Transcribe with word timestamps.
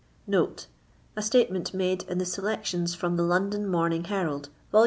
* 0.13 0.25
An 0.25 0.33
English 0.33 0.41
writer 0.55 0.61
ob 0.61 0.67
*A 1.17 1.21
statement 1.21 1.73
made 1.75 2.03
in 2.09 2.17
the 2.17 2.25
Selections 2.25 2.95
from 2.95 3.17
the 3.17 3.23
London 3.23 3.67
Morning 3.67 4.05
Herald, 4.05 4.49
vol. 4.71 4.79